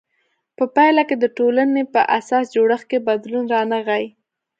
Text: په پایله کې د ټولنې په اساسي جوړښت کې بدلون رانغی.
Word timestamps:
په 0.57 0.63
پایله 0.75 1.03
کې 1.09 1.15
د 1.19 1.25
ټولنې 1.37 1.83
په 1.93 2.01
اساسي 2.17 2.51
جوړښت 2.55 2.85
کې 2.89 3.05
بدلون 3.07 3.45
رانغی. 3.53 4.05